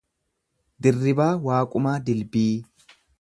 [0.85, 2.49] Dirribaa Waaqumaa Dilbii